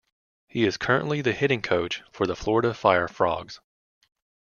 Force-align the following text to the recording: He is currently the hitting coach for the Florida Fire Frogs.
He 0.47 0.63
is 0.65 0.77
currently 0.77 1.21
the 1.21 1.31
hitting 1.31 1.61
coach 1.61 2.01
for 2.11 2.25
the 2.25 2.35
Florida 2.35 2.73
Fire 2.73 3.07
Frogs. 3.07 3.59